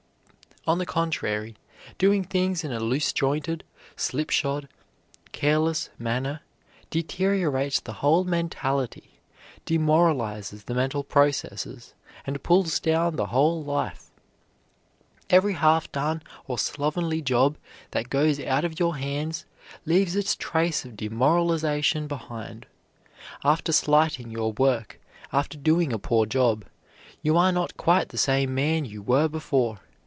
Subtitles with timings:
[0.67, 1.55] On the contrary,
[1.97, 3.63] doing things in a loose jointed,
[3.97, 4.69] slipshod,
[5.31, 6.41] careless manner
[6.91, 9.19] deteriorates the whole mentality,
[9.65, 11.95] demoralizes the mental processes,
[12.27, 14.11] and pulls down the whole life.
[15.31, 17.57] Every half done or slovenly job
[17.89, 19.45] that goes out of your hands
[19.87, 22.67] leaves its trace of demoralization behind.
[23.43, 25.01] After slighting your work,
[25.33, 26.65] after doing a poor job,
[27.23, 29.79] you are not quite the same man you were before.